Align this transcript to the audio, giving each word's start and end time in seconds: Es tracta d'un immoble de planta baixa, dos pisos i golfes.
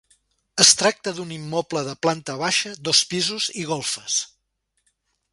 Es 0.63 0.69
tracta 0.77 1.11
d'un 1.17 1.33
immoble 1.35 1.83
de 1.87 1.93
planta 2.05 2.37
baixa, 2.43 2.71
dos 2.87 3.01
pisos 3.11 3.49
i 3.65 3.69
golfes. 3.73 4.17